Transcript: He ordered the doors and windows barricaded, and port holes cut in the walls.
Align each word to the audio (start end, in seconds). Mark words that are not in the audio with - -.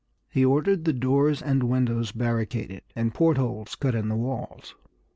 He 0.31 0.43
ordered 0.43 0.83
the 0.85 0.93
doors 0.93 1.43
and 1.43 1.61
windows 1.61 2.11
barricaded, 2.11 2.81
and 2.95 3.13
port 3.13 3.37
holes 3.37 3.75
cut 3.75 3.93
in 3.93 4.09
the 4.09 4.15
walls. 4.15 4.73